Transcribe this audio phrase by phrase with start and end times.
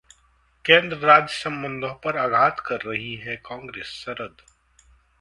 [0.65, 4.41] केंद्र-राज्य संबंधों पर आघात कर रही है कांग्रेस: शरद